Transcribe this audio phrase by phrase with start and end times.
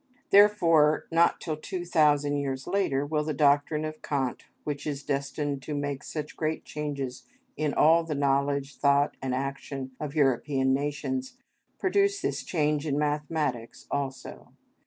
[0.31, 5.61] Therefore, not till two thousand years later will the doctrine of Kant, which is destined
[5.61, 11.37] to make such great changes in all the knowledge, thought, and action of European nations,
[11.77, 14.51] produce this change in mathematics also.